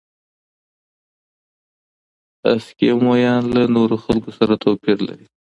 [2.51, 5.25] اسکیمویان له نورو خلکو سره توپیر لري.